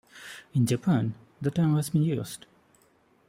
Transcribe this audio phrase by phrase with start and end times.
[0.55, 2.47] In Japan, the term has been used.